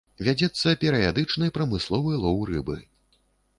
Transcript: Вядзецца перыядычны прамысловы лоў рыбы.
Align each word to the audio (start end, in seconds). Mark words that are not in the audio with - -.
Вядзецца 0.27 0.73
перыядычны 0.83 1.51
прамысловы 1.59 2.17
лоў 2.25 2.43
рыбы. 2.53 2.81